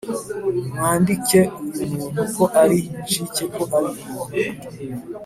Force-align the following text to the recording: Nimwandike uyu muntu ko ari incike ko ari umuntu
Nimwandike 0.61 1.39
uyu 1.81 1.85
muntu 1.95 2.21
ko 2.35 2.43
ari 2.61 2.77
incike 3.01 3.43
ko 3.55 3.63
ari 3.77 3.87
umuntu 4.03 4.35